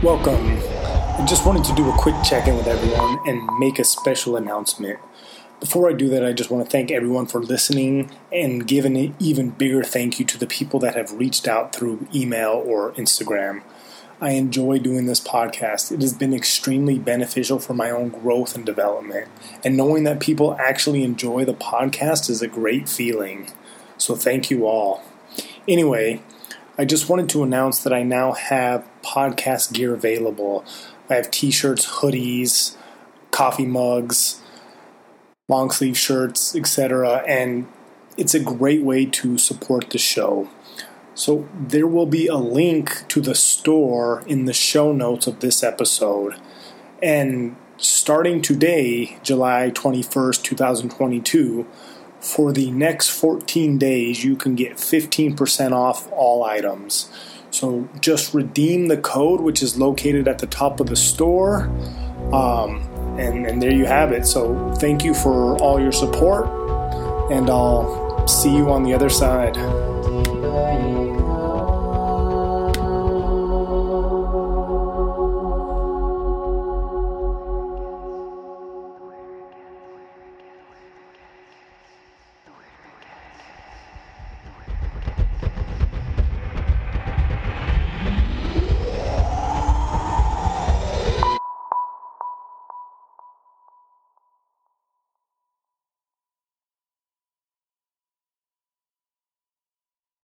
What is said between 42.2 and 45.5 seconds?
a link to the store in the show notes of